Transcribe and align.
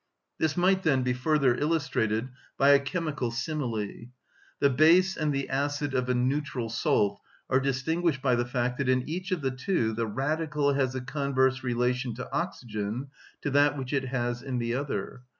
This 0.39 0.57
might, 0.57 0.81
then, 0.81 1.03
be 1.03 1.13
further 1.13 1.53
illustrated 1.55 2.29
by 2.57 2.69
a 2.69 2.79
chemical 2.79 3.29
simile: 3.29 4.07
the 4.59 4.69
base 4.71 5.15
and 5.15 5.31
the 5.31 5.47
acid 5.47 5.93
of 5.93 6.09
a 6.09 6.15
neutral 6.15 6.69
salt 6.71 7.21
are 7.51 7.59
distinguished 7.59 8.19
by 8.19 8.33
the 8.33 8.47
fact 8.47 8.79
that 8.79 8.89
in 8.89 9.07
each 9.07 9.29
of 9.31 9.41
the 9.43 9.51
two 9.51 9.93
the 9.93 10.07
radical 10.07 10.73
has 10.73 10.93
the 10.93 11.01
converse 11.01 11.63
relation 11.63 12.15
to 12.15 12.27
oxygen 12.33 13.09
to 13.41 13.51
that 13.51 13.77
which 13.77 13.93
it 13.93 14.05
has 14.05 14.41
in 14.41 14.57
the 14.57 14.73
other. 14.73 15.21